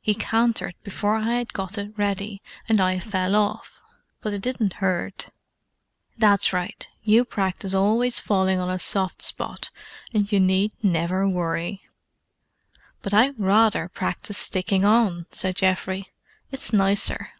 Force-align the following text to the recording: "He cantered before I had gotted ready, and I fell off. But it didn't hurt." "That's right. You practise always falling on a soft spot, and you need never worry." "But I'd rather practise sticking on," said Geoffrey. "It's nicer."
"He 0.00 0.14
cantered 0.14 0.74
before 0.82 1.16
I 1.16 1.32
had 1.34 1.52
gotted 1.52 1.98
ready, 1.98 2.40
and 2.70 2.80
I 2.80 2.98
fell 2.98 3.36
off. 3.36 3.82
But 4.22 4.32
it 4.32 4.40
didn't 4.40 4.76
hurt." 4.76 5.28
"That's 6.16 6.54
right. 6.54 6.88
You 7.02 7.26
practise 7.26 7.74
always 7.74 8.18
falling 8.18 8.58
on 8.58 8.70
a 8.70 8.78
soft 8.78 9.20
spot, 9.20 9.70
and 10.14 10.32
you 10.32 10.40
need 10.40 10.72
never 10.82 11.28
worry." 11.28 11.82
"But 13.02 13.12
I'd 13.12 13.38
rather 13.38 13.90
practise 13.90 14.38
sticking 14.38 14.86
on," 14.86 15.26
said 15.30 15.56
Geoffrey. 15.56 16.06
"It's 16.50 16.72
nicer." 16.72 17.32